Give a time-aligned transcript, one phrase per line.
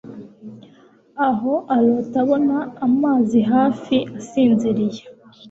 [1.27, 2.57] Aho arota abona
[2.87, 5.01] amazi hafi asinziriye